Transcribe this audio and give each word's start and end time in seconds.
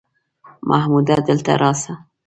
محموده 0.69 1.17
دلته 1.27 1.51
راسه! 1.61 1.93